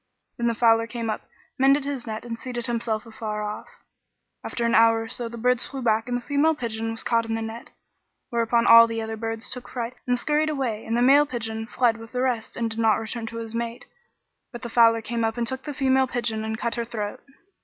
Then 0.39 0.47
the 0.47 0.55
fowler 0.55 0.87
came 0.87 1.11
up, 1.11 1.29
mended 1.59 1.85
his 1.85 2.07
net 2.07 2.25
and 2.25 2.39
seated 2.39 2.65
himself 2.65 3.05
afar 3.05 3.43
off. 3.43 3.67
After 4.43 4.65
an 4.65 4.73
hour 4.73 5.03
or 5.03 5.07
so 5.07 5.29
the 5.29 5.37
birds 5.37 5.67
flew 5.67 5.83
back 5.83 6.07
and 6.07 6.17
the 6.17 6.25
female 6.25 6.55
pigeon 6.55 6.91
was 6.91 7.03
caught 7.03 7.27
in 7.27 7.35
the 7.35 7.41
net; 7.43 7.69
whereupon 8.31 8.65
all 8.65 8.87
the 8.87 8.99
other 8.99 9.15
birds 9.15 9.51
took 9.51 9.69
fright 9.69 9.93
and 10.07 10.17
scurried 10.17 10.49
away; 10.49 10.85
and 10.87 10.97
the 10.97 11.03
male 11.03 11.27
pigeon 11.27 11.67
fled 11.67 11.97
with 11.97 12.13
the 12.13 12.21
rest 12.21 12.57
and 12.57 12.71
did 12.71 12.79
not 12.79 12.95
return 12.97 13.27
to 13.27 13.37
his 13.37 13.53
mate, 13.53 13.85
but 14.51 14.63
the 14.63 14.69
fowler 14.69 15.03
came 15.03 15.23
up 15.23 15.37
and 15.37 15.45
took 15.45 15.65
the 15.65 15.71
female 15.75 16.07
pigeon 16.07 16.43
and 16.43 16.57
cut 16.57 16.73
her 16.73 16.85
throat. 16.85 17.21